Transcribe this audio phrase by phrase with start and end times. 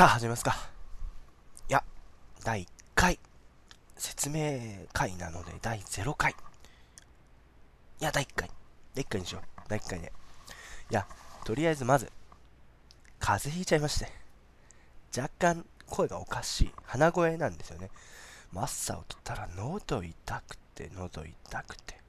[0.00, 0.56] さあ、始めますか。
[1.68, 1.84] いや、
[2.42, 3.18] 第1回。
[3.98, 6.32] 説明会なので、第0回。
[6.32, 6.34] い
[8.02, 8.50] や、第1回。
[8.94, 9.42] 第1回にしよう。
[9.68, 10.10] 第1回で。
[10.90, 11.06] いや、
[11.44, 12.10] とりあえずまず、
[13.18, 14.10] 風邪ひいちゃいまして。
[15.14, 16.72] 若干、声がおかしい。
[16.86, 17.90] 鼻声なんですよね。
[18.54, 22.00] 朝起きたら喉痛くて、喉痛くて。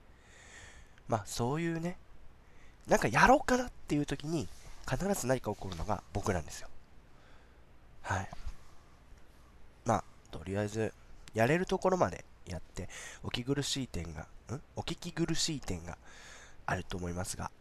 [1.09, 1.97] まあ、そういうね、
[2.87, 4.47] なんかやろうかなっていう時に、
[4.89, 6.69] 必ず何か起こるのが僕なんですよ。
[8.01, 8.29] はい。
[9.85, 10.93] まあ、とりあえず、
[11.33, 12.89] やれるところまでやって、
[13.23, 14.27] お聞き苦しい点が、ん？
[14.75, 15.97] お聞き苦しい点が
[16.65, 17.51] あると思いますが、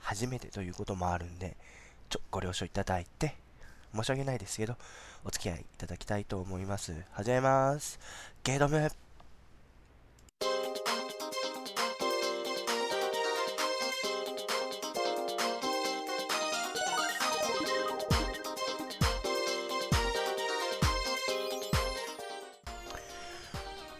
[0.00, 1.56] 初めてということもあるんで、
[2.08, 3.36] ちょ、ご了承いただいて、
[3.94, 4.76] 申し訳ないですけど、
[5.24, 6.94] お付き合いいただきたいと思います。
[7.12, 7.98] 始めます。
[8.42, 8.90] ゲードム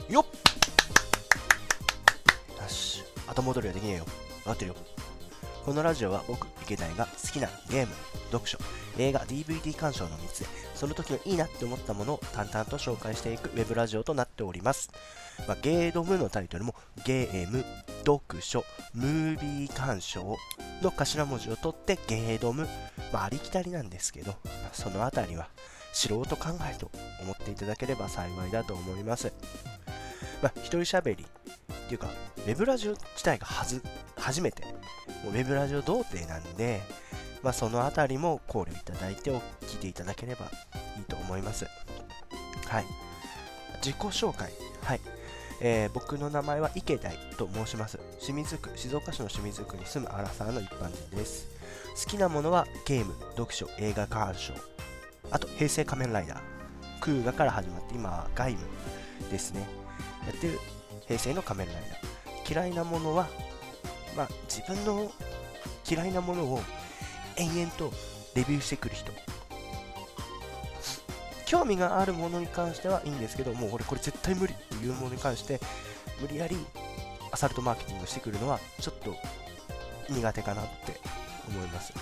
[0.09, 0.25] よっ
[2.62, 4.05] よし、後戻りはできねえよ。
[4.39, 4.77] 分かってるよ。
[5.67, 7.92] このラジオは僕、池谷が好きなゲーム、
[8.31, 8.59] 読書、
[8.97, 14.91] 映画、DVD 鑑賞の3つで、その時のいいなって思ったものを淡々と紹介していくウェブラジオとなっております。
[15.47, 17.62] まあ、ゲードムのタイトルも、ゲーム、
[17.98, 18.64] 読書、
[18.95, 20.39] ムービー鑑賞
[20.81, 22.67] の頭文字を取ってゲードム、
[23.12, 24.36] まあ、ありきたりなんですけど、
[24.73, 25.51] そのあたりは
[25.92, 29.33] 素人考えと思っていただければ幸いだと思います。
[30.42, 32.08] まあ、一人喋りっていうか、
[32.39, 33.83] ウェブラジオ自体がはず
[34.17, 34.64] 初めて、
[35.25, 36.80] もうウェブラジオ童貞なんで、
[37.42, 40.47] まあ、そのあたりも考慮いただいてお聞いていただければ
[40.97, 41.67] いいと思います。
[42.67, 42.84] はい。
[43.83, 44.53] 自己紹介。
[44.83, 45.00] はい。
[45.61, 47.98] えー、僕の名前は池田と申します。
[48.20, 51.48] 清水区、静岡市の清水区に住むアラサーの一般人です。
[52.05, 54.55] 好きなものはゲーム、読書、映画鑑賞、
[55.33, 56.39] あと平成仮面ライダー、
[57.00, 58.58] クーガから始まって今はガイム
[59.30, 59.77] ですね。
[60.28, 60.58] やってる
[61.06, 62.52] 平成の仮面ライダー。
[62.52, 63.28] 嫌いなものは、
[64.16, 65.11] まあ自分の
[65.89, 66.61] 嫌いなものを
[67.36, 67.92] 延々と
[68.34, 69.12] レビューしてくる人。
[71.46, 75.61] 興味があるものに関してはいいんですけど、もう俺これ絶対無理っていうものに関して、
[76.20, 76.58] 無理やり
[77.33, 79.17] アサルトマーケティングしてくるのはちょっと
[80.11, 81.00] 苦手かなって
[81.48, 81.94] 思います。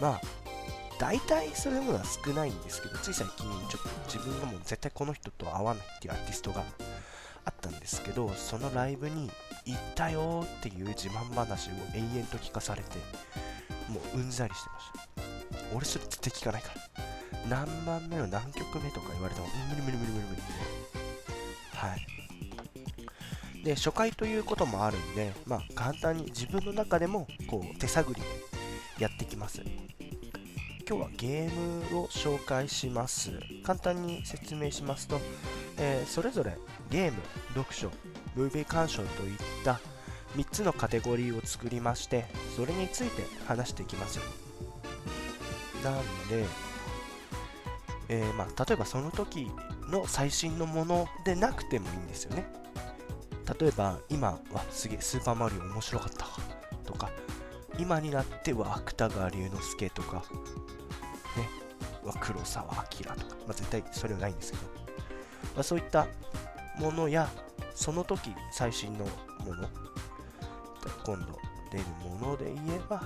[0.00, 0.20] まあ、
[0.98, 6.64] 大体そういうものは少ないんですけど、つい最近ちょっと自分がもう絶対この人と会わないっていうアーティストが
[7.44, 9.30] あったんですけど、そのライブに
[9.66, 12.98] 行ったよっていう自慢話を延々と聞かされて、
[13.88, 15.76] もううんざりしてました。
[15.76, 16.74] 俺それ絶対聞かないから。
[17.48, 20.42] 何番目の何曲目とか言われても、無理無理無理無理無理。
[21.74, 23.64] はい。
[23.64, 28.26] で、初回ということもあるんで、まあ簡単に自分の中でもこう手探りで
[28.98, 29.60] やってきます。
[30.86, 33.30] 今日はゲームを紹介します。
[33.62, 35.18] 簡単に説明しますと、
[35.78, 36.58] えー、それぞれ
[36.90, 37.22] ゲーム、
[37.54, 37.90] 読書、
[38.36, 39.80] ムービー鑑賞といった
[40.36, 44.18] 3つのカテゴリーを作りましてそれについて話していきます
[45.82, 45.94] なん
[46.28, 46.44] で、
[48.08, 49.50] えー、まあ、例えばその時
[49.90, 52.46] の最新のものでなくてもいいんですよね
[53.58, 56.26] 例えば今はすげえスーパーマリオ面白かった
[56.84, 57.10] とか
[57.78, 60.24] 今になっては芥川龍之介とか
[62.12, 64.64] 黒澤明とか、まあ、絶対それはないんですけど、
[65.54, 66.06] まあ、そういった
[66.78, 67.28] ものや
[67.74, 69.04] その時最新の
[69.44, 69.68] もの
[71.04, 71.38] 今度
[71.70, 71.84] 出る
[72.20, 72.96] もので言えば、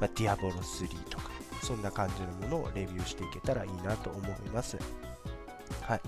[0.00, 1.30] まあ、ディアボロ3とか
[1.62, 4.76] そんな感じのものをレビューしていけたらいいなと思います。
[5.82, 6.00] はい。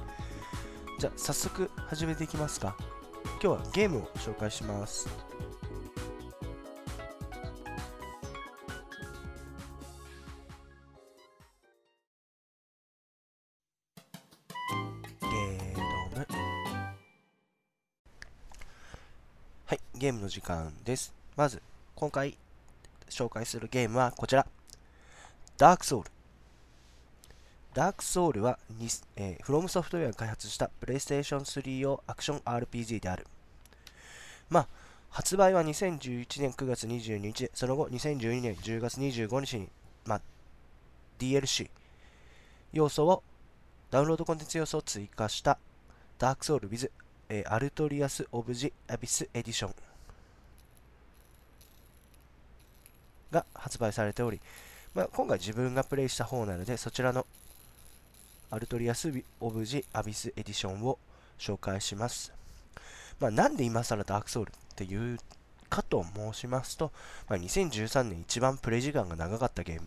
[0.99, 2.77] じゃあ早速始めていきますか。
[3.43, 5.09] 今日はゲームを紹介します。
[20.25, 21.15] の時間です。
[21.37, 21.61] まず、
[21.95, 22.39] 今回
[23.11, 24.47] 紹介するゲームはこちら。
[25.59, 26.11] ダークソウル。
[27.75, 28.59] ダークソウルは、
[29.17, 33.27] えー、フロムソフトウェアが開発した PlayStation 3用アクション RPG である。
[34.49, 34.69] まあ、
[35.11, 39.69] 発売は2011年9月22日、その後2012年10月25日に、
[40.07, 40.21] まあ、
[41.19, 41.69] DLC
[42.73, 43.23] 要素を、
[43.91, 45.59] ダウンロードコンテンツ要素を追加した
[46.19, 46.91] ダークソウル with
[47.31, 49.75] えー、アルトリアス・オブ・ジ・アビス・エディション
[53.35, 54.41] が発売されており、
[54.95, 57.27] まあ、今回自分がプレイした方なので、そちらの
[58.51, 60.99] Artorias of the Abyss Edition を
[61.39, 62.33] 紹介します。
[63.19, 65.19] まあ、なんで今更 Dark Souls っていう
[65.69, 66.93] かと申しますと、
[67.29, 69.87] まあ、2013年一番プレイ時間が長かったゲームっ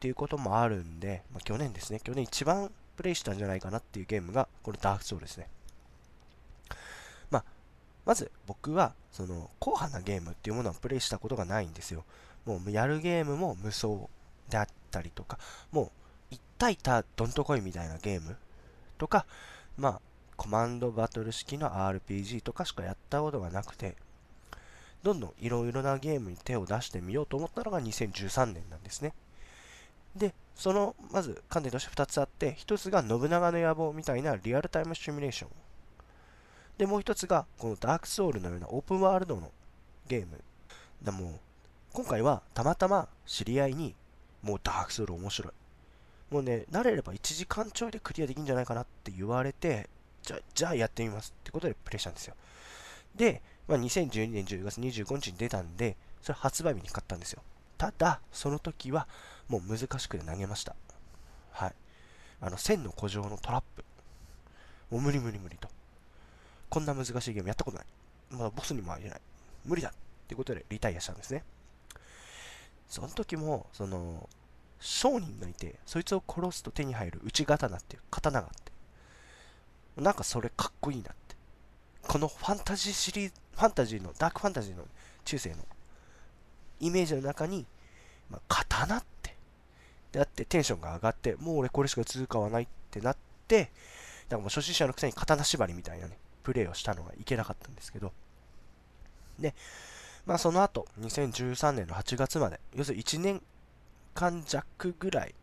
[0.00, 5.48] ていうこともあるんで、まあ、去年ですね、去年一番プレイしたんじゃないかなっていうゲームが、このダークソウルですね。
[8.08, 12.06] ま、ず僕は、その、硬派なゲームっていうものはプレイしたことがないんですよ。
[12.46, 14.08] もう、やるゲームも無双
[14.48, 15.38] であったりとか、
[15.72, 15.92] も
[16.30, 18.38] う、1対1どんとこいみたいなゲーム
[18.96, 19.26] とか、
[19.76, 20.00] まあ、
[20.38, 23.94] コマンドバトル式の RPG とかしかやったことがなくて、
[25.02, 29.12] どんどんいろいろなゲームに手を出してみようと思ったのが2013年なんですね。
[30.16, 35.50] で、その、まず観点として2つあって、1つが信長の野望みたいなリアルタイムシミュレーション。
[36.78, 39.50] で、もう1つが、このダークソウルのようなオープンワールドの
[40.06, 40.40] ゲーム。
[41.02, 41.38] だも、
[41.92, 43.94] 今回はたまたま知り合いに、
[44.42, 45.52] もうダークソウル面白い。
[46.30, 49.88] もうね、慣れれば1時間ちょいでクリアできるんじゃないかなって言われて、
[50.22, 52.34] じゃ、じゃあやってみますってことでプレイしたんですよ。
[53.16, 57.42] で、まあ、2012年10月25日に出たんで、それ発売日に買ったんですよ。
[57.76, 59.08] ただ、その時は
[59.48, 60.76] もう難しくて投げました。
[61.50, 61.74] はい。
[62.40, 63.84] あの、線の古城のトラップ。
[64.90, 65.68] もう無理無理無理と。
[66.68, 67.86] こんな難しいゲームやったことない。
[68.30, 69.20] まあ、ボスにもあげない。
[69.64, 69.92] 無理だっ
[70.26, 71.44] てことでリタイアしたんですね。
[72.88, 74.28] その時も、その、
[74.80, 81.36] 商人がいて、そいつを殺すと手に入る内刀っていう刀があって、なんかそれかっこいいなって。
[82.06, 84.84] このファンタジーシリーズ、ファンタジーの、ダークファンタジーの
[85.24, 85.56] 中世の
[86.80, 87.66] イメージの中に、
[88.30, 89.34] まあ、刀って
[90.12, 93.16] であってテンションが上がって、もう俺これしか続かはないってなっ
[93.46, 93.70] て、だか
[94.30, 96.16] らもう初心者のくせに刀縛りみたいなね、
[96.48, 98.10] プレイをしたのがいけなかったんですけど、
[99.38, 99.54] で、
[100.24, 103.42] まあその後、2013年の8月まで、要するに1年
[104.14, 105.34] 間弱ぐらい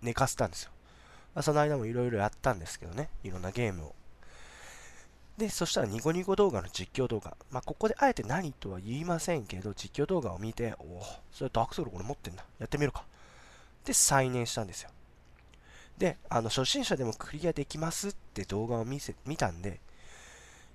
[0.00, 0.70] 寝かせたんですよ。
[1.34, 3.94] まあ、その間もいろいろやったんですけどね、いろんなゲームを。
[5.38, 7.36] で、そしたらニコニコ動画の実況動画。
[7.50, 11.02] まあ、ここであえて何とは言いませんけど、実況動画を見て、おお、
[11.32, 12.44] それダークソウル俺持ってんだ。
[12.60, 13.04] やってみるか。
[13.84, 14.90] で、再燃したんですよ。
[15.98, 19.80] で、あの、初心者でもクリアできますって動画を見せ、見たんで、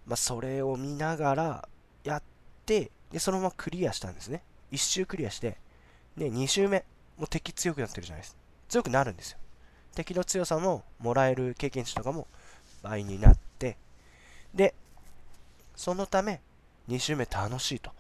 [0.10, 1.70] まあ、それを見ながら
[2.04, 2.24] やっ
[2.66, 4.42] て、で、そのままクリアしたんですね。
[4.72, 5.58] 1周クリアして、
[6.18, 6.84] で、2周目、
[7.16, 8.40] もう敵強くなってるじゃないですか。
[8.70, 9.38] 強くなるんですよ。
[9.94, 12.28] 敵の強さももらえる経験値とかも
[12.82, 13.78] 倍になって、
[14.54, 14.74] で、
[15.76, 16.42] そのため、
[16.88, 17.92] 2周目楽しいと。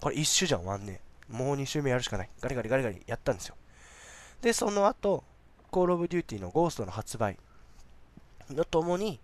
[0.00, 1.00] これ1周じゃ終わんね
[1.30, 1.32] え。
[1.32, 2.30] もう2周目やるしかない。
[2.40, 3.54] ガリガリガリガリやったんですよ。
[4.40, 5.22] で、その後、
[5.70, 7.38] コールオブデューティーのゴーストの発売
[8.50, 9.20] のともに、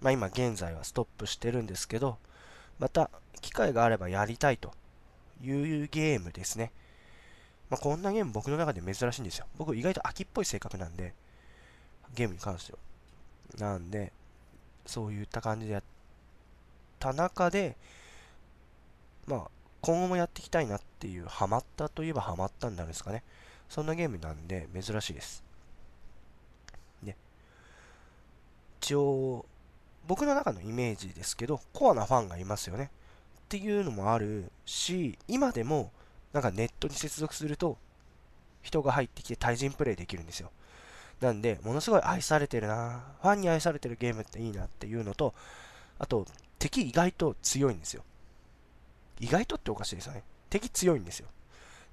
[0.00, 2.18] まあ今現在はストップしてるんですけど、
[2.78, 3.10] また
[3.40, 4.72] 機会があればやりたいと
[5.42, 6.72] いうゲームですね。
[7.70, 9.46] まあこんなゲーム僕の中で珍しいんですよ。
[9.56, 11.14] 僕意外と秋っぽい性格なんで、
[12.14, 12.78] ゲームに関しては。
[13.58, 14.12] なんで、
[14.86, 15.82] そういった感じでやっ
[16.98, 17.76] た中で、
[19.26, 23.22] まあ、今後もやっていきたいなっていう、ハマったといえばハマったんですかね。
[23.68, 25.44] そんなゲームなんで、珍しいです。
[27.02, 27.16] ね。
[28.80, 29.44] 一応、
[30.08, 32.90] 僕の中のイメージですけど、コアなファンがいますよね。
[33.44, 35.92] っていうのもあるし、今でも、
[36.32, 37.76] なんかネットに接続すると、
[38.62, 40.50] 人が入ってきて対人プレイできるんですよ。
[41.20, 45.34] なんで、ものすごい愛されてるなファンに愛されてるゲームっていいなっていうのと、
[45.98, 46.26] あと、
[46.58, 48.02] 敵意外と強いんですよ。
[49.20, 50.22] 意外とっておかしいですよね。
[50.48, 51.28] 敵強いんですよ。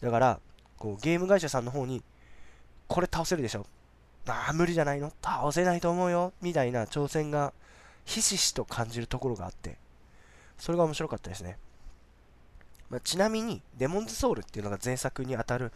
[0.02, 0.40] だから、
[0.78, 2.02] こうゲーム会社さんの方に、
[2.88, 3.66] これ倒せるでしょ
[4.28, 5.12] ああ、無理じゃないの？
[5.22, 7.54] 倒せないと思うよみたいな挑戦が、
[8.06, 9.78] ひしひしと感じるところがあって、
[10.58, 11.58] それが面白かったですね。
[12.90, 15.72] まあ、ちなみに、デモンズソウルっていうのが前作に当たる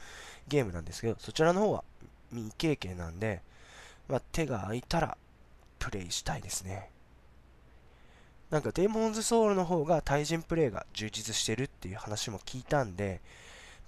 [0.48, 1.84] ゲームなんですけど、そちらの方は
[2.32, 3.42] 未経験なんで、
[4.08, 5.18] まあ、手が空いたら
[5.80, 6.90] プレイしたいですね。
[8.52, 13.22] なんかデモンズソウルの方が対人プレイが充実してるっていう話も聞いたんで、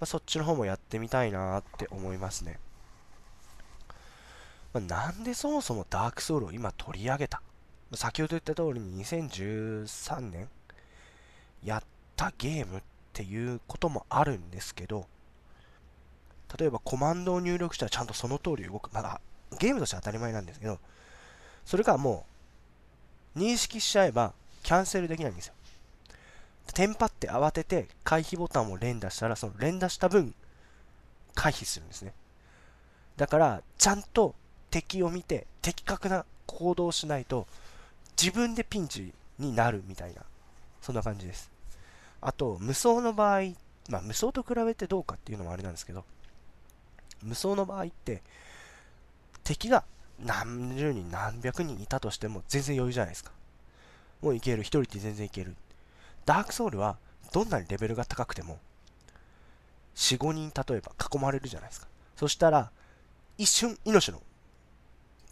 [0.00, 2.58] まあ、そっちの方もやってみたいなって思いますね。
[4.72, 7.42] まあ、なんでそもそもダークソウルを今取り上げた？
[7.94, 10.48] 先ほど言った通りに2013年
[11.64, 11.82] やっ
[12.16, 12.82] たゲームっ
[13.12, 15.06] ていうこともあるんですけど、
[16.58, 18.90] 例えばコマンドを入力したらちゃんとその通り動く。
[18.92, 19.20] まだ
[19.58, 20.78] ゲームとして当たり前なんですけど、
[21.64, 22.26] それがも
[23.36, 24.32] う認識しちゃえば
[24.62, 25.54] キャンセルできないんですよ。
[26.74, 30.34] テンパって慌てて回避ボタンを連打したら、その連打した分
[31.34, 32.14] 回避するんですね。
[33.16, 34.34] だから、ちゃんと
[34.70, 37.46] 敵を見て的確な行動をしないと
[38.20, 40.22] 自分でピンチになるみたいな、
[40.80, 41.50] そんな感じです。
[42.20, 43.40] あと、無双の場合、
[43.88, 46.04] まあ無双と比べてどうかっていうのもあれなんですけど、
[47.22, 48.22] 無双の場合って、
[49.44, 49.84] 敵が
[50.20, 53.32] 何十人何百人いたとしても全然余裕じゃないですか。
[54.20, 55.56] もういける、一人って全然いける。
[56.24, 56.96] ダークソウルは
[57.32, 58.58] どんなにレベルが高くても、
[59.96, 61.88] 4、5人例えば囲まれるじゃないですか。
[62.16, 62.70] そしたら、
[63.36, 64.22] 一瞬命の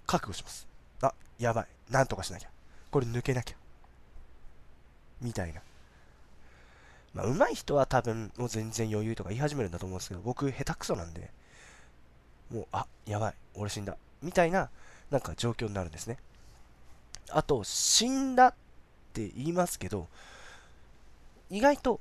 [0.07, 0.67] 覚悟します。
[1.03, 1.67] あ、やばい。
[1.89, 2.49] なんとかしなきゃ。
[2.91, 3.57] これ抜けなきゃ。
[5.21, 5.61] みたいな。
[7.15, 11.31] まあ、上手い人は多分もう全然余裕とか言い始めるんだと思うんですけど、僕下手くそなんで、
[12.51, 13.35] もう、あ、やばい。
[13.55, 13.97] 俺死んだ。
[14.23, 14.71] みたいな、
[15.11, 16.19] なんか状況になるんですね。
[17.31, 18.55] あと、死んだっ
[19.13, 20.09] て言いますけど、
[21.49, 22.01] 意外と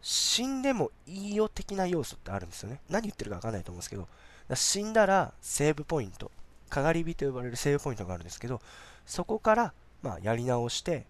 [0.00, 2.80] 死んでもいいよ的な要素ってあるんですよね。
[2.90, 4.06] 何言ってるか分かんないと思うんですけど、
[4.54, 6.30] 死んだらセーブポイント、
[6.68, 8.60] かがり火と呼ばれるセーブポイントがあるんですけど、
[9.06, 9.72] そこから
[10.04, 11.06] まあやり直して、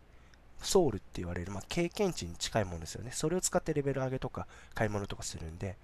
[0.63, 3.11] ソウルって言われる、まあ、経験値に近いものですよね。
[3.13, 5.77] それを使ってレベル上げとか買い物とかするんで、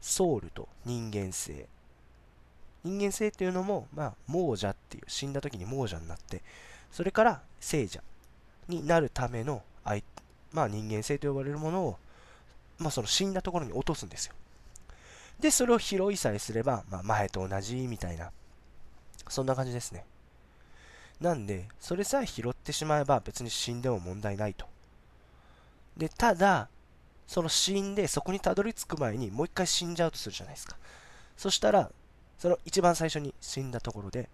[0.00, 1.68] ソウルと人間性。
[2.82, 6.42] 人間性っていうのも、まあ、亡者っていう、死んだ時に亡者になって、
[6.90, 8.02] それから聖者
[8.68, 9.62] になるための、
[10.52, 11.98] まあ、人間性と呼ばれるものを、
[12.78, 14.34] まあ、その死んだところに落とすんですよ。
[15.38, 18.32] で、それを拾いさえすれば、まあ、前と同じみたいな、
[19.28, 20.04] そんな感じですね。
[21.20, 24.66] なんで、それさえ拾ってしまえば別に死んでも問題ないと。
[25.96, 26.68] で、ただ、
[27.26, 30.76] その死んでそこにたどり着く前にもう一回死んじゃうとするじゃないですか。
[31.36, 31.90] そしたら、
[32.38, 34.28] その一番最初に死んだところで、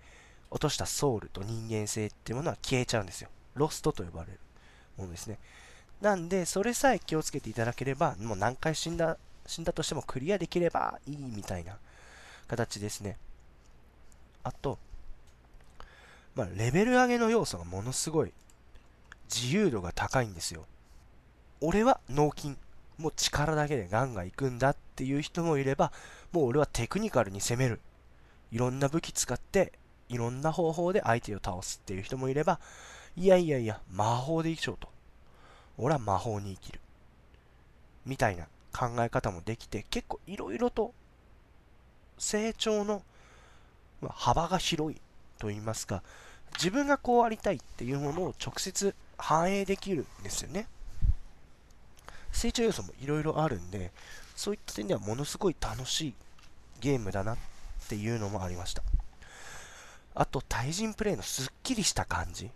[0.51, 3.31] 落としたソウルと人間性っていうものは消えちゃうんですよ。
[3.55, 4.41] ロストと呼ばれる
[4.99, 5.39] ものですね。
[6.01, 11.79] なんで、それさえ気をつけていただければ、もう何回死んだ、死んだとしてもクリアできればいいみたいな
[12.49, 13.17] 形ですね。
[14.43, 14.79] あと、
[16.35, 18.33] まあ、レベル上げの要素がものすごい
[19.33, 20.67] 自由度が高いんですよ。
[21.61, 22.57] 俺は脳筋、
[22.99, 25.93] もう力だけでガンガン行くんだっていう人もいれば、
[26.33, 27.81] もう俺はテクニカルに攻める。
[28.51, 29.73] いろんな武器使って、
[30.09, 32.61] いろんな方法で相手を倒すっていう人もいれば、
[33.17, 34.89] いやいやいや、魔法で生きちゃうと。
[35.79, 36.81] 俺は魔法に生きる。
[38.05, 40.93] みたいな考え方もできて、結構いろいろと
[42.19, 43.03] 成長の
[44.09, 45.01] 幅が広い
[45.43, 46.05] と言いますか、
[46.55, 50.69] 自分がこうありたいっていうものを直接反映できるんですよね。
[52.31, 53.91] 成長要素もいろいろあるんで、
[54.37, 56.15] そういった点ではものすごい楽しい
[56.79, 57.37] ゲームだなっ
[57.89, 58.85] ていうのもありました。
[60.15, 62.49] あと、対人プレイのすっきりした感じ。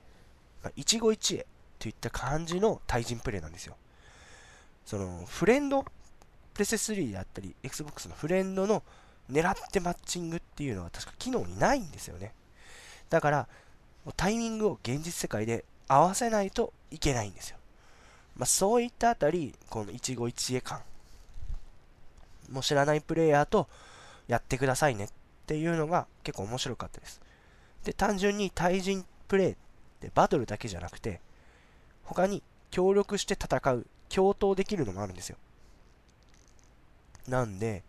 [0.76, 1.46] 一期一会
[1.80, 3.76] といった感じの対人プレイなんですよ。
[4.84, 5.82] その、フレンド、
[6.54, 8.84] プレセ3であったり、Xbox のフレンドの
[9.28, 12.32] 狙ってマッチングっていうのは確か機能にないんですよね。
[13.10, 13.48] だから、
[14.16, 17.56] タイミングを現実世界で合わせないといけないんですよ。
[18.36, 20.82] まあ、そういったあたり、この一期一会感。
[22.50, 23.68] もう知らないプレイヤーと
[24.28, 25.08] やってくださいねっ
[25.46, 27.20] ていうのが結構面白かったです。
[27.84, 29.56] で、単純に対人プレイっ
[30.00, 31.20] てバトルだけじゃなくて、
[32.04, 35.36] 他に協力して戦う、共闘できるのもあるんですよ。
[37.28, 37.82] なんで、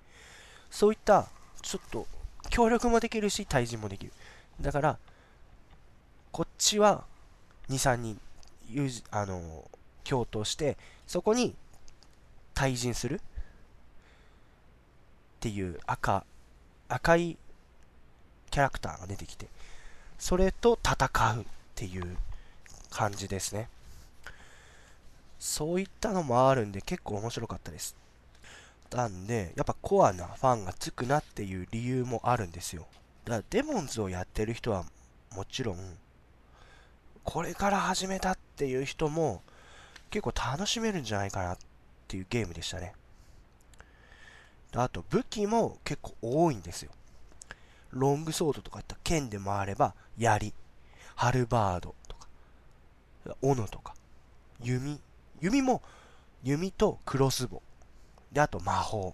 [0.69, 1.27] そういった
[1.61, 2.07] ちょっと
[2.49, 4.11] 協力もできるし対人もできる。
[4.61, 4.97] だから、
[6.31, 7.03] こっちは
[7.69, 8.19] 2、3人、
[9.11, 9.63] あの、
[10.03, 11.55] 共闘して、そこに
[12.53, 13.15] 対人する？
[13.15, 13.19] っ
[15.39, 16.25] ていう赤、
[16.89, 17.37] 赤い
[18.49, 19.47] キャラクターが出てきて、
[20.17, 21.45] それと戦うっ
[21.75, 22.17] ていう
[22.89, 23.69] 感じですね。
[25.39, 27.95] そういったのもあるんで結構面白かったです。
[28.91, 32.87] なんで、やっぱコアなファンがつくなっていう理由もあるんですよ。
[33.27, 34.85] だからデモンズをやってる人は
[35.35, 35.97] もちろん、
[37.25, 39.41] これから始めたっていう人も
[40.09, 41.57] 結構楽しめるんじゃないかなっ
[42.07, 42.93] ていうゲームでしたね。
[44.73, 46.91] あと武器も結構多いんですよ。
[47.91, 50.53] ロングソードとかいった剣でもあれば、槍、
[51.15, 52.27] ハルバードとか、
[53.41, 53.93] 斧とか、
[54.61, 55.01] 弓。
[55.41, 55.81] 弓も、
[56.43, 57.61] 弓とクロスボウ。
[58.33, 59.13] で、あと魔法。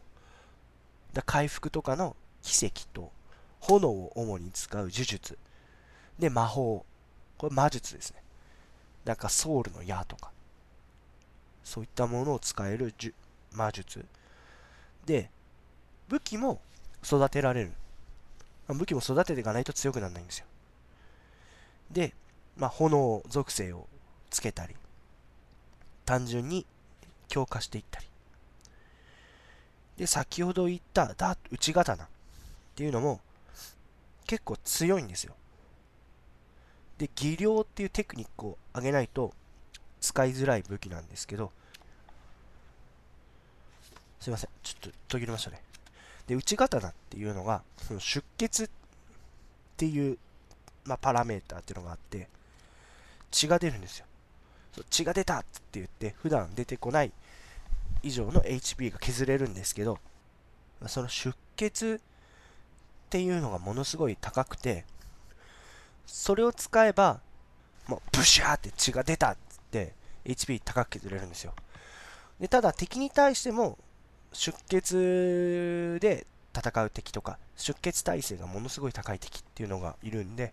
[1.13, 3.11] で回復とかの奇跡と、
[3.67, 5.37] 炎を主に使う呪術。
[6.19, 6.85] で、魔法。
[7.37, 8.21] これ魔術ですね。
[9.05, 10.31] なんかソウルの矢とか。
[11.63, 12.93] そういったものを使える
[13.53, 14.05] 魔術。
[15.05, 15.29] で、
[16.09, 16.59] 武器も
[17.03, 17.71] 育てられる。
[18.67, 20.45] 武器も育てていかないと強くならないんですよ。
[21.91, 22.13] で、
[22.57, 23.87] まあ、炎属性を
[24.29, 24.75] つけたり、
[26.05, 26.65] 単純に
[27.27, 28.07] 強化していったり。
[29.97, 32.07] で、先ほど言っただ内刀っ
[32.75, 33.21] ていうのも
[34.25, 35.35] 結構強いんですよ。
[36.97, 39.33] で、技量っていうテクニックを上げないと
[40.01, 41.51] 使いづらい武器なんですけど、
[44.19, 45.61] すいません、ちょっと途切れましたね。
[46.27, 48.69] で、内刀っていうのが、その出血っ
[49.75, 50.17] ていう
[50.85, 52.27] まあ、パラメーターっていうのがあって、
[53.31, 54.05] 血が出るんですよ。
[54.89, 57.11] 血が出たって言って、普段出てこない
[58.01, 59.99] 以上の HP が削れるんですけど、
[60.87, 62.01] その出血
[63.13, 64.85] っていうのがものすごい高くて、
[66.07, 67.19] それを使えば、
[67.87, 69.93] もうブシャーって血が出たっつって
[70.25, 71.53] HP 高く削れるんですよ。
[72.39, 73.77] でただ敵に対しても
[74.31, 76.25] 出血で
[76.57, 80.51] 戦う敵とか出血耐性がものすごい高い敵っていうのがいるんで、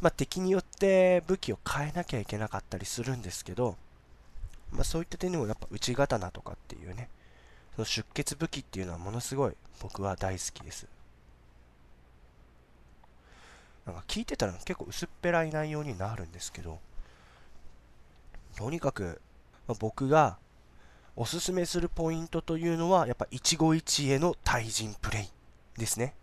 [0.00, 3.76] まあ、敵によって武器を変えなきゃいけなかったりするんですけど、
[4.72, 7.10] まあ、そういった点でもやっぱ内刀とかっていうね
[7.74, 9.52] その出血武器っていうのはものすごい
[9.82, 10.86] 僕は大好きです
[13.90, 16.78] なんか聞いてたら結構薄っぺらい内容になるんですけど
[18.56, 19.20] とにかく、
[19.66, 20.38] ま、僕が
[21.16, 26.14] おすすめするポイントというのはやっぱ一期一会の対人プレイですね。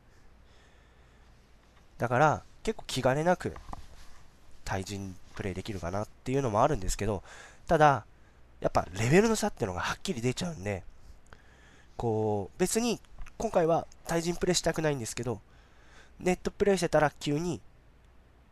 [1.97, 3.53] だから結構気兼ねなく
[4.63, 7.23] 対人プレイできるかなっていうのもあるんですけど
[7.67, 8.05] ただ
[8.59, 10.83] やっぱレベルの差っていうのがはっきり出ちゃうんで
[11.95, 12.99] こう別に
[13.37, 15.41] 今回は対人プレイしたくないんですけど
[16.19, 17.61] ネットプレイしてたら急に、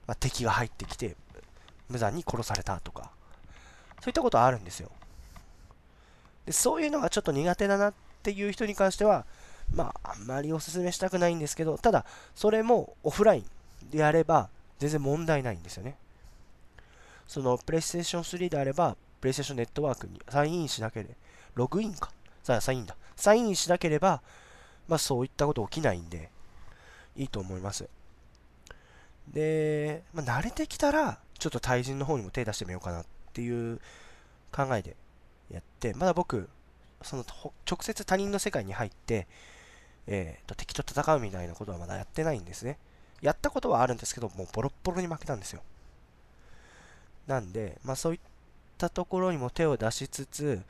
[0.07, 1.15] まあ、敵が入ってきて
[1.89, 3.11] 無残に殺されたとか
[4.01, 4.91] そういったことはあるんですよ。
[6.45, 9.25] でそういうのがちょっと苦手だなっていう人に関しては
[9.73, 12.05] まああんまりおすすめしたくないんですけどただ
[12.35, 15.97] それもオフラインでやれば全然問題ないんですよね。
[17.27, 21.11] そのプレイステーション3であればプレイステーションネットワークにサインインしなければ
[21.55, 22.11] ログインか。
[22.43, 22.95] さあサインだ。
[23.15, 24.21] サインインしなければ
[24.87, 26.29] まあそういったこと起きないんで。
[27.15, 27.87] いいと思います
[29.31, 33.79] で、まあ、慣れてきたらちょっと対人の方にも手出してみようかなっていう
[34.51, 34.95] 考えで
[35.51, 36.49] やって、まだ僕、
[37.01, 37.25] その
[37.69, 39.27] 直接他人の世界に入って、
[40.07, 42.77] えーと、敵と戦うみたいなことはまだやってないんですね。
[43.21, 45.61] やったことはあるんですけど、もうボロッボロに負けたんですよ。
[47.27, 48.19] なんで、まあそういっ
[48.77, 50.61] たところにも手を出しつつ、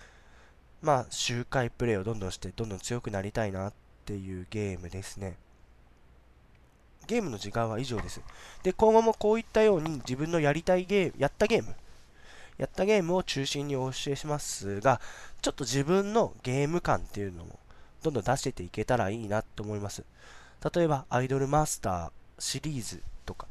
[0.81, 3.73] まあ周回プレイをどんどんして、どんどん強くなりたいなっ
[4.05, 5.37] ていうゲームですね。
[7.05, 8.21] ゲームの時間は以上です。
[8.63, 11.75] で、今後もこういったように自分のやりたいゲーム、やったゲーム
[12.57, 15.01] やったゲームを中心にお教えしますが、
[15.41, 17.59] ちょっと自分のゲーム感っていうのも
[18.01, 20.03] どんどん出していけたらいいなと思います。
[20.73, 23.47] 例えば、アイドルマスターシリーズとか、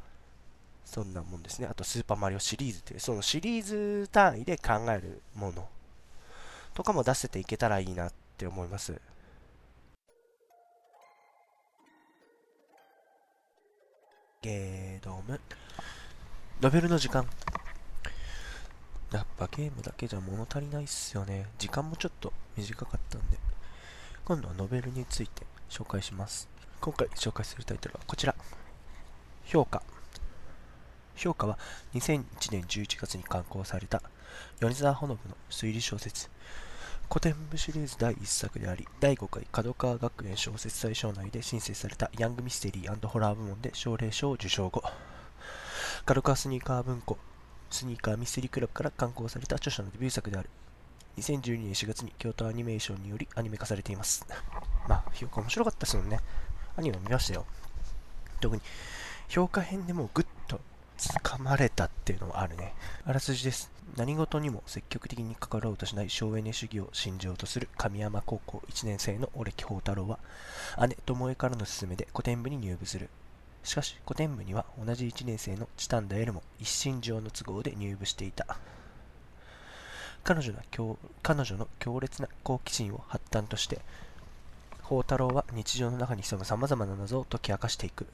[0.85, 1.67] そんなもんですね。
[1.69, 5.67] あと、スーパーマリオシリーズっていう、そのシリーズ単位で考えるもの
[6.73, 8.99] とかも出せていけたらいいなって思います。
[14.45, 15.39] ゲードム。
[16.61, 17.25] ノベルの時間。
[19.11, 21.47] やっぱゲームだけじゃ物足りないっすよね。
[21.57, 23.39] 時間もちょっと短かったんで。
[24.23, 26.47] 今度はノベルについて紹介します。
[26.79, 28.35] 今回紹介するタイトルはこちら。
[29.45, 29.81] 評価。
[31.15, 31.57] 評価は
[31.95, 34.03] 2001年11月に刊行された
[34.59, 36.29] 米沢ほのぶの推理小説
[37.09, 44.83] 古典部シリーズ第1作であり第5回角川学園小説大賞内で申請されたヤングミステリーホラー部門で奨励賞を受賞後
[46.05, 47.17] 角川スニーカー文庫
[47.69, 50.49] スニーカーミステリークラブから刊行された著者のデビュー作である。
[51.17, 54.25] 2012年4月に京都アニメーションによりアニメ化されています。
[54.87, 56.19] まあ、評価面白かったですもんね。
[56.77, 57.45] アニメ見ましたよ。
[58.39, 58.61] 特に、
[59.27, 60.61] 評価編でもぐっと
[60.97, 62.73] 掴まれたっていうのもあるね。
[63.05, 63.74] あらすじです。
[63.97, 70.19] 何事にも積極的に関わろうとしない省エネ主義を信じようとする神山高校1年生の折木宝太郎は、
[70.89, 73.09] 姉智恵からの勧めで古典部に入部する。
[73.63, 78.57] しかし、古典部には同じ1年生のチタンダエルも一身上の都合で入部していた。
[80.25, 83.79] 彼女の彼女の強烈な好奇心を発端として、
[84.81, 88.07] 宝太郎は日常の中に潜む様々な謎を解き明かしていく。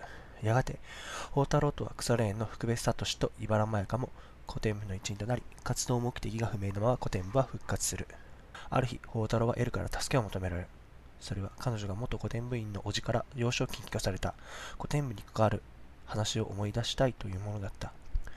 [0.43, 0.79] やがて、
[1.29, 4.09] 宝太郎とは草レーンの福部聡と茨麻香も
[4.51, 8.05] 古典部の一員となり、活動目的が不明のまま古典部は復活する。
[8.69, 10.67] ある日、宝太郎はエルから助けを求められる。
[11.21, 14.33] それは彼女が元古典部員の叔父から幼少期に聞かされた
[14.77, 15.61] 古典部に関わる
[16.05, 17.93] 話を思い出したいというものだった。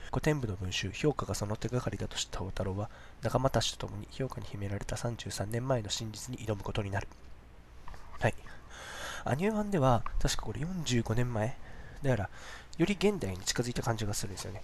[0.07, 2.89] 古典部の文集、評価がその手がかりだと知った太郎は、
[3.21, 7.09] 仲間たちと共に評価に秘められた33年前の真実に挑むことになる。
[8.21, 8.35] はい。
[9.25, 11.57] アニメ版では、確かこれ45年前
[12.01, 12.29] だから、
[12.77, 14.61] より現代に近づいた感じがするんですよね。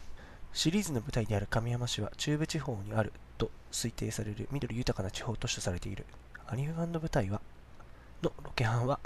[0.53, 6.05] シリーズの舞台である神山市は中部地方にあると推定される緑豊かな地方都市とされている。
[6.45, 7.41] アニメ版の舞台は
[8.21, 8.99] のロケハンは、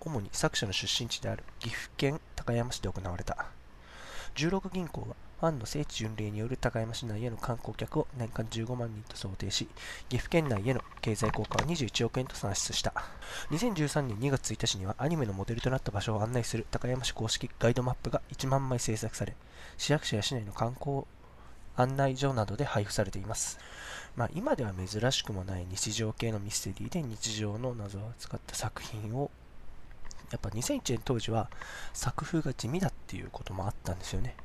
[0.00, 3.46] 主に作者の出身地である岐阜県高山市で行われた。
[4.34, 9.68] 16銀行は、ファンの聖地巡礼による高山市内への観光客を年間15万人と想定し、
[10.08, 12.92] 岐阜県内への経済効果は21億円と算出した。
[13.50, 19.34] 2013年2月1日にはアニメのモデルとなった場所を案内する高山市公式ガイドマップが1万枚制作され、
[19.78, 21.04] 市役所や市内の観光
[21.76, 23.58] 案内所などで配布されています。
[24.16, 29.30] まあ、今では珍しくもない日常系のミステリーで日常の謎を扱った作品を
[30.30, 31.50] やっぱ2001年当時は
[31.92, 34.36] 作風が地味だっていうこともあったんですよね。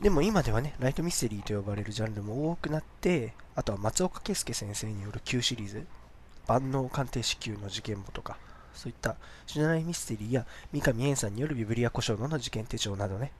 [0.00, 5.86] でも今ではね、ライトミステリーと呼ばれるジャンルも多くなって、あとは松岡圭介先生による Q シリーズ、
[6.48, 8.38] 万能鑑定士 Q の事件簿とか、
[8.74, 13.32] そういったシナライミステリーや三上燕さんによるビブリア古書の事件手帳などね、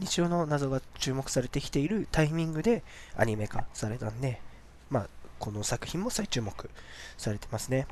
[0.00, 2.82] 日常の謎が注目されてきているタイミングで
[3.16, 4.40] アニメ化されたんで、
[4.90, 6.70] まあ、この作品も再注目
[7.16, 7.86] されてますね。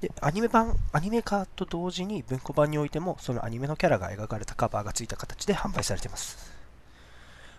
[0.00, 6.52] で、アニメ版、アニメ化と同時に文庫版においても、そのアニメのキャラが描かれたカバーがついた形で販売されています。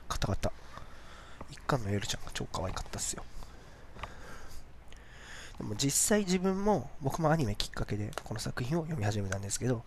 [0.07, 0.51] かたかた。
[1.49, 3.23] 一巻のエルちゃんが超可愛かったっすよ。
[5.57, 9.83] でも実際自分も、僕もアニメきっかけでこの作品を読み始めたんですけど、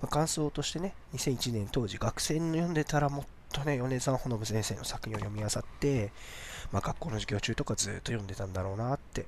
[0.00, 6.12] まあ、感想としてね、2001年当時学生の読んでたらもっとね、米沢ほのぶ先生の作品を読み漁って、
[6.70, 9.26] まあ、学校の授業中とかずっと読んでたんだろうなって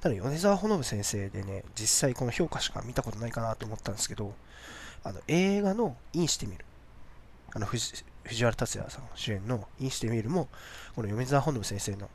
[0.00, 4.34] ただ米沢ほのぶ先生でね、実際この評価しか見たことないかなと思ったんですけど、
[5.02, 6.64] あの映画のインしてみる。
[7.54, 8.04] あの藤
[8.44, 10.48] 原竜也さん主演のインしてみるも、
[10.94, 12.08] この米沢ほのぶ先生の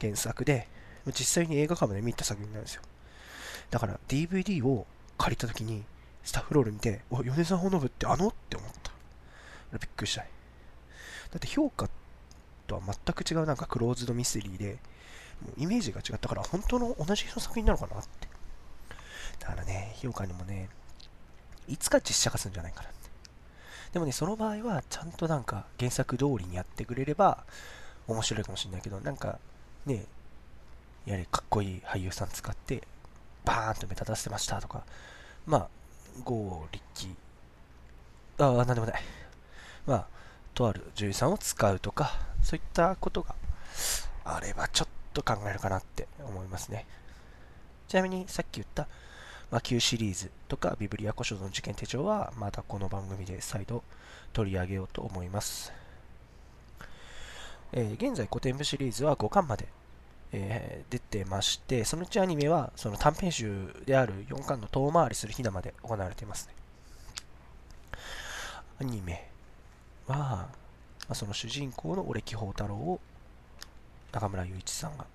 [0.00, 0.68] 原作で、
[1.06, 2.82] 実際に映画館まで見た作品なんですよ。
[3.70, 4.86] だから DVD を
[5.18, 5.84] 借りた時に、
[6.22, 8.92] スタッフロール見て、お、米沢ほのぶってあのって思った。
[9.78, 10.28] びっくりしたい。
[11.30, 11.88] だって評価
[12.66, 14.78] とは全く違うなんかクローズドミステリーで、
[15.56, 18.28] イメージが違ったから、本当の同じ人の作品なのかなって。
[19.40, 20.68] だからね、評価にもね、
[21.68, 23.10] いつか実写化するんじゃないかなって。
[23.92, 27.44] でもね、その場合は、ちゃんとなんか原作通りにやってくれれば、
[28.06, 29.38] 面白いかもしれないけど、なんか、
[29.86, 30.04] ね、
[31.06, 32.86] やはりかっこいい俳優さん使って、
[33.44, 34.84] バーンと目立たせてましたとか、
[35.46, 35.68] まあ、
[36.24, 37.16] ゴー力、
[38.38, 39.02] ああ、なんでもない。
[39.86, 40.06] まあ、
[40.54, 43.34] とある女優さんを使うとか、そういったことが
[44.24, 46.86] あればちょっと考えるかなって思いますね。
[47.88, 48.88] ちなみにさっき言った、
[49.50, 53.82] まあ、Q シリーズとかビブリア古書の事件手帳はまたこの番組で再度
[54.32, 55.72] 取り上げようと思います。
[57.72, 59.68] えー、現在古典部シリーズは5巻まで、
[60.32, 66.54] えー、出てまして、そのうちアニメはその短編集である4巻の遠回りするひなまで行われていますね。
[68.80, 69.28] アニメ
[70.06, 70.48] は、ま
[71.10, 73.00] あ、その主人公の俺木宝太郎を
[74.14, 75.06] 中村雄一さんが。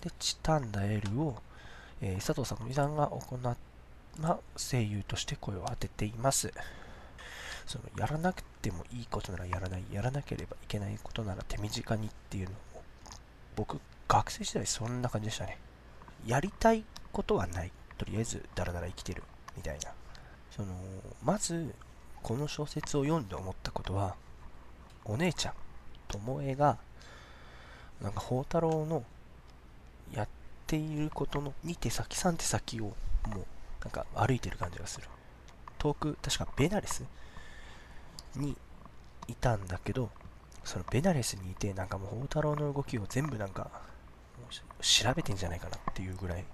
[0.00, 1.36] で、チタンダエルを、
[2.00, 3.56] えー、佐藤さんさんが行っ、
[4.18, 6.50] ま声優として声を当てています。
[7.66, 12.82] そのやらなくてもいいことならやらない、やらなければいけないことなら手短にっていうのを、
[13.56, 15.58] 僕、学生時代そんな感じでしたね。
[16.26, 17.70] やりたいことはない。
[17.98, 19.22] とりあえず、だらだら生きてる。
[19.54, 19.90] みたいな。
[20.50, 20.74] その、
[21.22, 21.74] まず、
[22.22, 24.16] この小説を読んで思ったことは、
[25.04, 25.54] お姉ちゃん、
[26.08, 26.78] ともえが、
[28.02, 29.04] なんか宝太郎の
[30.14, 30.28] やっ
[30.66, 32.92] ていることの2手先3手先をも
[33.34, 33.36] う
[33.82, 35.08] なんか歩いてる感じがする。
[35.78, 37.04] 遠く確かベナレス
[38.36, 38.56] に
[39.28, 40.10] いたんだけど
[40.64, 43.70] そのベナレスにいてなんかもう宝太郎の動きを全部なんか
[44.80, 46.44] 調べてんじゃないかなっていうぐらい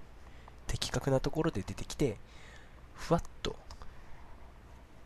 [0.67, 2.17] 的確なところで出てきて
[2.93, 3.55] ふわっと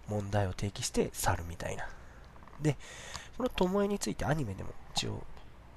[0.07, 1.87] 問題を提起して去るみたいな。
[2.61, 2.77] で
[3.37, 5.23] この巴についてアニメでも一応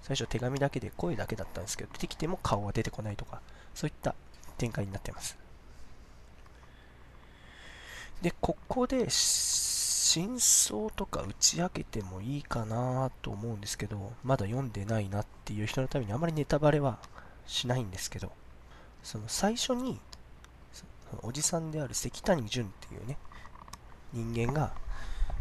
[0.03, 3.41] 最初手紙だけで声だけだったんですけど、出てきても顔は出てこないとか、
[3.75, 4.15] そういった
[4.59, 5.38] 展開になってます。
[8.21, 16.99] で、ここで真相とか打ち明けてもいいかなと思うんですけど、まだ読んでないなっていう人のためにあまりネタバレは
[17.47, 18.33] しないんですけど、
[19.03, 20.01] その最初に、
[21.23, 23.19] おじさんである関谷淳っていうね、
[24.12, 24.73] 人間が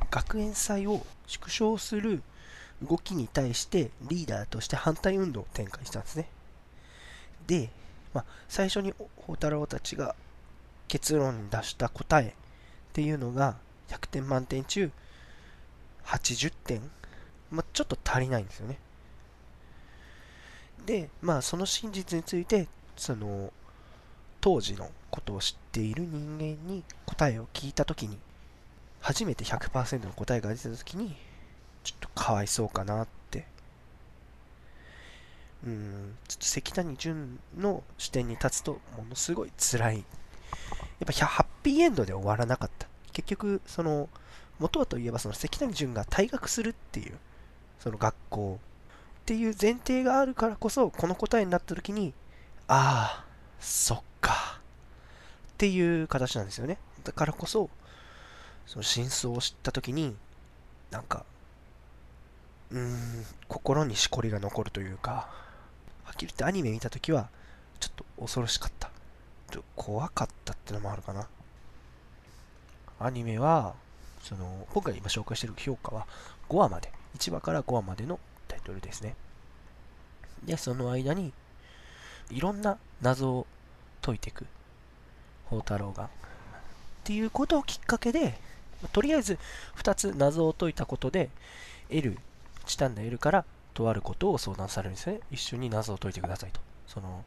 [0.10, 2.24] 学園祭を縮小する
[2.82, 6.28] 動きに対してリーダーとして反対運動を展開したんですね。
[7.48, 7.70] で、
[8.14, 10.16] まあ、最初に宝太郎たちが
[10.88, 12.34] 結論に出した答えっ
[12.94, 13.56] ていうのが
[13.90, 14.92] 100点満点中
[16.06, 16.82] 80点、
[17.50, 18.78] まあ、ちょっと足りないんですよね。
[20.86, 22.68] で、まあその真実について
[22.98, 23.54] その
[24.40, 28.18] 当時のことを知っている人間に答えを聞いたときに
[29.00, 31.16] 初めて100%の答えが出たときに
[31.84, 33.46] ちょっとかわいそうかなって。
[35.66, 39.98] うん、ちょっと関谷淳の視点に立つと、ものすごい辛い。
[39.98, 40.06] やっ
[41.06, 42.88] ぱハッピーエンドで終わらなかった。
[43.12, 44.10] 結局、その、
[44.60, 47.18] 元はといえばその関谷淳が退学するっていう、
[47.80, 48.60] その学校
[49.22, 52.14] っていう前提があるからこそ、この答えになった時に、
[52.68, 53.26] ああ、
[53.60, 54.60] そっか。
[55.54, 56.78] っていう形なんですよね。
[57.04, 57.70] だからこそ、
[58.66, 60.16] その真相を知った時に、
[60.90, 61.26] なんか、
[62.72, 65.30] うーん、心にしこりが残るというか、
[66.04, 67.30] はっきり言ってアニメ見たときは、
[67.80, 68.92] ちょっと恐ろしかった
[69.52, 71.28] っと怖かったってのもあるかな。
[73.00, 73.76] アニメは、
[74.24, 76.08] その、今回今紹介してる評価は
[76.50, 79.16] 5話まで、1話から5話までのタイトルですね。
[80.44, 81.34] で、その間に、
[82.30, 83.48] いろんな謎を
[84.02, 84.46] 解いていく、
[85.46, 86.06] 宝太郎が。
[86.06, 86.10] っ
[87.04, 88.40] ていうことをきっかけで、
[88.94, 89.38] とりあえず
[89.78, 91.30] 2つ謎を解いたことで、
[91.90, 92.18] L、
[92.72, 95.20] チタンダ L からとあることを相談されるんですね。
[95.30, 96.62] 一緒に謎を解いてくださいと。
[96.88, 97.26] その、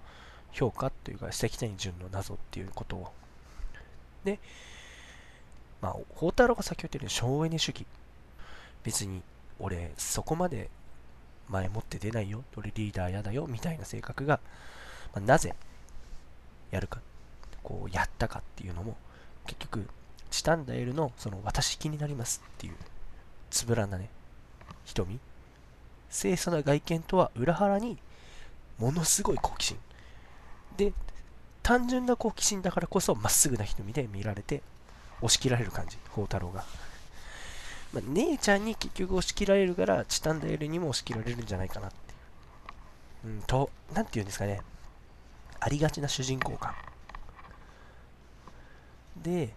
[0.53, 3.13] 評価っていうか、石点順の謎っていうことを。
[4.25, 4.39] で、
[5.83, 7.85] まあ、宝太郎が先ほど言ったように省エネ主義。
[8.85, 9.23] 別に、
[9.59, 10.71] 俺、そこまで
[11.51, 12.43] 前もって出ないよ。
[12.57, 13.47] 俺リーダーやだよ。
[13.47, 14.41] みたいな性格が、
[15.13, 15.55] まあ、なぜ
[16.71, 17.01] やるか、
[17.63, 18.97] こう、やったかっていうのも、
[19.47, 19.91] 結局、
[20.31, 22.77] チタンダエルの、その、私気になりますっていう、
[23.51, 24.09] つぶらなね、
[24.87, 25.21] 瞳。
[26.15, 27.99] 清楚な外見とは裏腹に、
[28.79, 29.79] ものすごい好奇心。
[30.77, 30.93] で、
[31.63, 34.63] 単純な好奇心だからこそ、まっすぐな瞳で見られて、
[35.21, 36.65] 押し切られる感じ、宝太郎が。
[37.93, 41.97] まあ、姉ちゃんに結局押し切られるから、チタンダエルにも押し切られるんじゃないかなって
[43.27, 43.35] いう。
[43.35, 44.63] うん、と、なんて言うんですかね。
[45.59, 46.75] ありがちな主人公感。
[49.17, 49.53] で、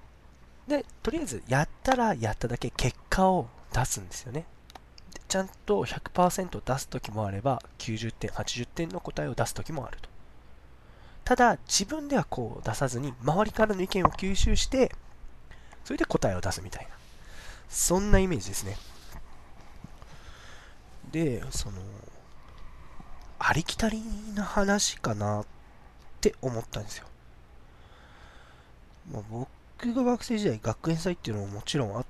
[0.68, 4.46] で、とりあえずやったらやっただけ結果を出すんですよね。
[5.28, 10.10] ちゃんと100%出す時もあれば、90点、80点の答えを出す時もあると。
[11.26, 14.96] ただ、自分ではこう出さずに、周りからの意見を吸収して、
[15.84, 16.92] それで答えを出すみたいな。
[17.70, 18.78] そんなイメージですね。
[21.12, 21.82] で、その、
[23.40, 24.02] ありきたり
[24.36, 25.46] な話かなっ
[26.22, 27.06] て思ったんですよ。
[29.12, 32.06] まあ、僕が学生時代学園祭っていうのももちろんあっ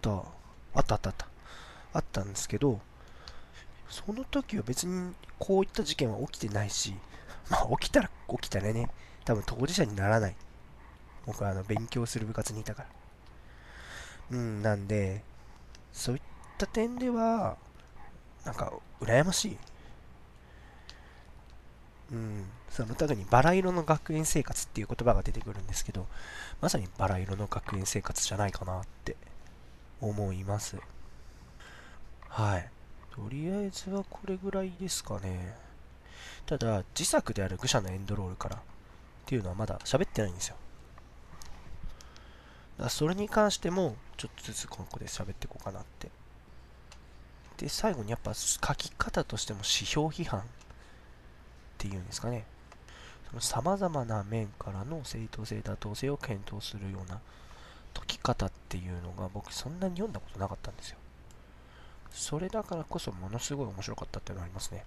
[0.00, 1.25] た、あったあったあった、
[2.16, 2.80] たんですけど、
[3.88, 6.94] その時は別にこういった事件は起きてないし、
[7.50, 8.90] まあ起きたら起きたらね、
[9.24, 10.36] 多分当事者にならない。
[11.26, 12.88] 僕はあの勉強する部活にいたから。
[14.30, 15.22] うん、なんで、
[15.92, 16.22] そういっ
[16.56, 17.56] た点では、
[18.44, 19.58] なんか、羨ましい。
[22.12, 26.06] うん、その中にバラ色の学園生活っていう言葉が出てくるんですけど、
[26.60, 29.16] まさにバラ色の学園生活じゃないかなって
[30.00, 30.76] 思います。
[32.36, 32.68] はい。
[33.14, 35.54] とりあえずはこれぐらいですかね。
[36.44, 38.58] ただ、自作である愚者のエンドロールからっ
[39.24, 40.56] ていうのはまだ喋ってないんですよ。
[42.78, 46.10] だそれに関しても、ちょっとずつここで喋っていこうかなって。
[47.56, 50.42] で、最後にやっぱ書き方としても指標批判っ
[51.78, 52.44] ていうんですかね。
[53.30, 57.18] その様々な面からの正当性、妥当性を検討するような
[57.94, 60.98] 解き方っていうのが僕そんなに読んだことなかったんですよ。
[62.12, 64.84] それだからこそものすごい面白かったっていうのがありますね。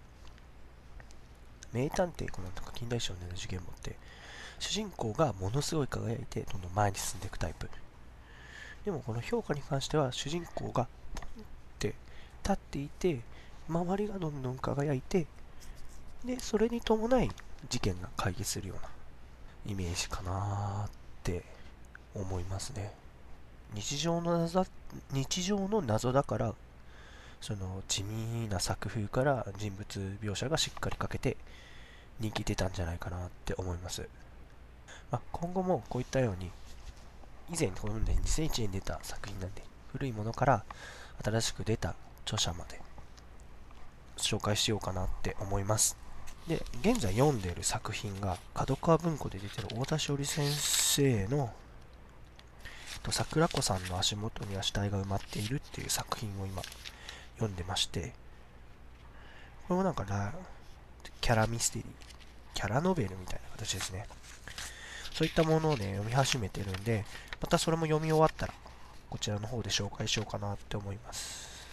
[1.73, 3.95] 名探偵コナンとか近代史を狙う事件簿って
[4.59, 7.69] 主人公がものすごい輝いてどんどん前に進んでいくタイプ
[8.85, 11.45] でもこの評価に関しては主人公がポンっ
[11.77, 11.95] て
[12.43, 13.19] 立っていて
[13.67, 15.27] 周りがどんどん輝いて
[16.25, 17.29] でそれに伴い
[17.69, 18.89] 事件が解決するような
[19.71, 20.91] イメージかなっ
[21.23, 21.43] て
[22.15, 22.91] 思いますね
[23.73, 24.65] 日常の謎
[25.11, 26.55] 日常の謎だから
[27.41, 31.37] その地味な作風から人物描写がしっかりかけて
[32.19, 34.07] 人気出たんじゃないかなって思います、
[35.09, 36.51] まあ、今後もこういったように
[37.51, 40.63] 以前この2001年に出た作品なんで古いものから
[41.23, 42.79] 新しく出た著者まで
[44.17, 45.97] 紹介しようかなって思います。
[46.47, 51.51] で現在読んでいる作品が角川文庫で出てる太田しおり先生の
[53.11, 56.61] 桜子さんの足元には死体が埋まっているっていう作品を今
[57.39, 58.13] 読んでまして、
[59.67, 60.33] これもなんかな、
[61.21, 61.87] キャラミステリー、
[62.53, 64.05] キャラノベルみたいな形ですね。
[65.13, 67.05] そういったものをね、読み始めてるんで、
[67.41, 68.53] またそれも読み終わったら、
[69.09, 71.67] こちらの方で紹介しようかなって思います。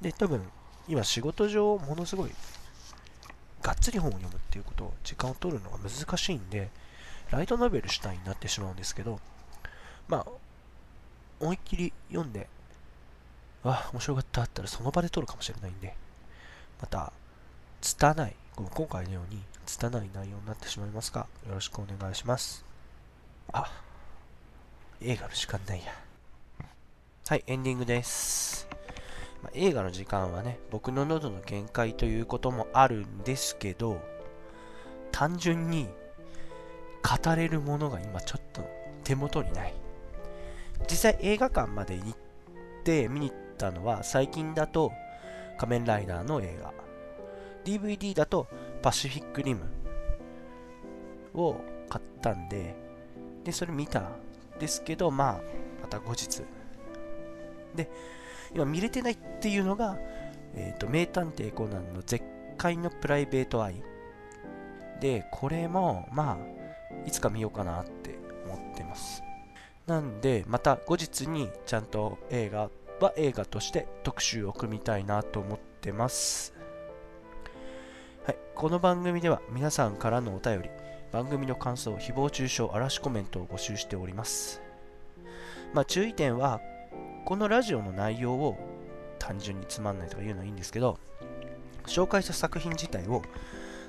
[0.00, 0.42] で、多分、
[0.88, 2.30] 今仕事上、ものすごい、
[3.62, 6.70] がっつり本を読むっていうことを、時間を取るのが難しいんで、
[7.30, 9.20] ライトノベル主体になってしまうんですけど、
[10.08, 10.26] まあ、
[11.40, 12.48] 思いっきり読んで、
[13.72, 15.94] あ、面白かったあったらその場で撮るかもしれないんで、
[16.80, 17.12] また、
[17.80, 22.64] 拙い、今回のように拙い内容になってしまいますが、よろしくお願いします。
[23.52, 23.70] あ、
[25.00, 25.92] 映画の時間ないや。
[27.26, 28.68] はい、エンディングです。
[29.42, 34.00] まあ、映画の時間はね、僕の喉の限界ということもあるんですけど、
[35.10, 35.88] 単純に
[37.02, 38.62] 語れるものが今ちょっと
[39.04, 39.74] 手元にない。
[40.90, 42.16] 実際映画館まで行っ
[42.84, 44.92] て見に行ったのは最近だと
[45.56, 46.72] 仮面ライダーの映画
[47.64, 48.46] DVD だと
[48.82, 49.62] パシフィックリム
[51.34, 51.56] を
[51.88, 52.76] 買ったんで、
[53.42, 54.12] で、それ見たん
[54.60, 55.40] ですけど、まあ、
[55.82, 56.42] また後日。
[57.74, 57.90] で、
[58.54, 59.96] 今見れてないっていうのが、
[60.54, 62.24] えっ、ー、と、名探偵コナンの絶
[62.58, 63.82] 海のプライベートアイ。
[65.00, 69.22] で、これも、まあ、いつか見ようかなって思ってます。
[69.86, 76.54] なんで、また後日にちゃんと映画は映画として特集を組みたいなと思ってます。
[78.24, 80.70] はい、この番組では皆さんからのお便り、
[81.12, 84.62] 番組の感想、誹謗中傷、嵐コメントを募集しております。
[85.72, 86.60] まあ、注意点は、
[87.24, 88.56] このラジオの内容を
[89.18, 90.98] 単純につまんないとか言うのはいいんですけど、
[91.86, 93.22] 紹介した作品自体を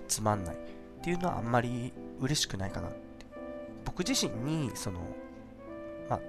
[0.08, 0.58] つまんないっ
[1.04, 2.98] ていうのはあんまり嬉しくないかなって。
[3.86, 5.00] 僕自身に、その、
[6.10, 6.20] まあ、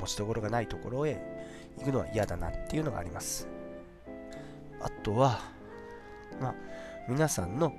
[0.00, 1.31] 持ちどころがないところへ
[1.78, 3.48] 行くのは嫌だなっていうのがあります。
[4.80, 5.40] あとは、
[6.40, 6.54] まあ、
[7.08, 7.72] 皆さんの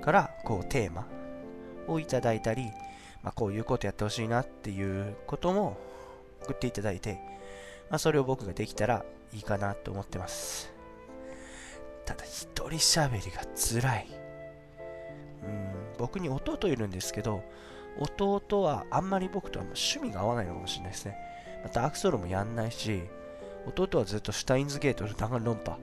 [0.00, 1.06] からこうテーマ
[1.86, 2.70] をいただいたり、
[3.22, 5.76] まあ、こういうことやってほしいなっていうことも
[6.42, 7.20] 送っていただいて、
[7.90, 10.72] まあ、それを僕ができたらいいかなと思ってます。
[12.04, 14.06] ただ一人喋りが辛い。
[15.44, 17.42] うん、僕に弟いるんですけど、
[17.98, 21.16] 弟はあんまり僕とは趣味が合わないのかもしれないですね。
[21.62, 23.02] またアクソルもやんないし、
[23.76, 25.78] 弟はずっとシュタインズゲートと弾丸論破、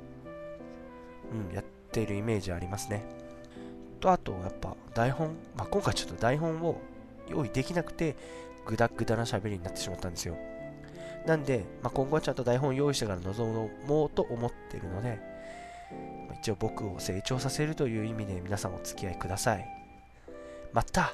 [1.31, 3.05] うん、やっているイメージありますね。
[3.99, 6.79] と、あと、やっぱ台本、まあ、今回ちょっと台本を
[7.27, 8.15] 用意できなくて、
[8.65, 10.37] グダグダな喋りになってしまったんですよ。
[11.25, 15.19] なんで、まあ、今後はちゃんと台本用意してから臨もうと思ってるので、
[16.39, 19.67] 一応僕を成長させるという意味で皆さんお付き合いください。
[20.71, 21.13] また、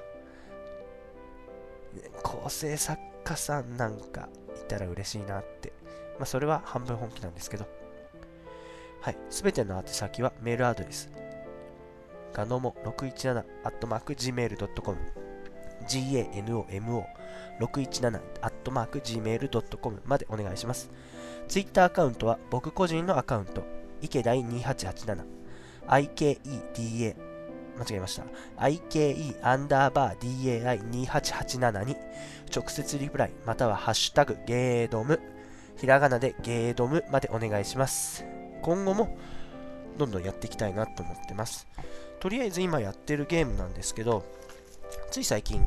[2.23, 5.81] 構成作家さんなんかいたら嬉しいなって。
[6.17, 7.65] まあ、それは半分本気なんですけど。
[9.02, 9.17] はい。
[9.30, 11.10] すべての宛先はメールアドレス。
[12.34, 14.97] ガノモ617 gmail.com
[15.88, 20.89] ganomo617 gmail.com までお願いします。
[21.47, 23.63] ツイッターアカウントは僕個人のアカウント、
[24.02, 25.26] 池大2887
[25.88, 27.15] ikeda
[27.78, 28.24] 間違えました。
[28.58, 31.95] ike アンダーバー dai2887 に
[32.54, 35.19] 直接リプライまたはハッシュタグゲードム
[35.77, 38.25] ひらがなでゲードムまでお願いします。
[38.62, 39.17] 今後も
[39.97, 41.67] どんどんやっていきたいなと思ってます。
[42.19, 44.23] とりあえず今やってるゲームなんですけど、
[45.10, 45.65] つい最近、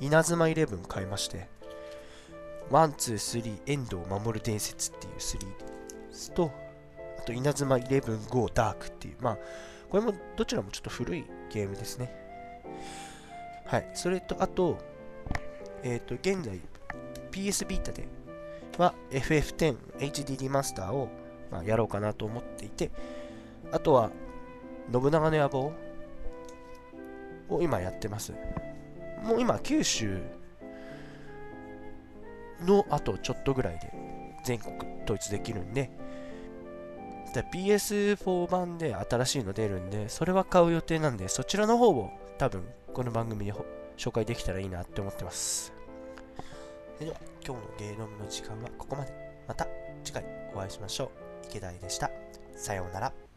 [0.00, 1.48] イナズマイレブン買いまして、
[2.70, 6.52] one、two、three、円堂守伝説っていう3ですと、
[7.18, 9.38] あと稲妻イレブン GO ダークっていう、まあ、
[9.90, 12.14] これもどちらもちょっと古いゲームですね。
[13.64, 13.90] はい。
[13.94, 14.78] それと、あと、
[15.82, 16.60] えっ、ー、と、現在、
[17.30, 18.06] PS ビータで
[18.78, 21.08] は FF10 HD リマスターを、
[21.50, 22.90] まあ、やろうかなと思っていて、
[23.72, 24.10] あとは、
[24.90, 25.72] 信長の野望
[27.50, 28.32] を今やってます。
[29.22, 30.22] もう今、九州
[32.64, 33.92] のあとちょっとぐらいで
[34.44, 35.90] 全国統一できるんで、
[37.52, 43.52] PS4 版で新しいの出るんで、それは買う予定なんで、そちらの方を多分この番組で
[43.96, 45.77] 紹介できたらいいなって思ってます。
[46.98, 49.12] それでは今日のゲーノムの時間はここまで。
[49.46, 49.68] また
[50.02, 51.46] 次回お会いしましょう。
[51.46, 52.10] 池田でした。
[52.56, 53.27] さようなら。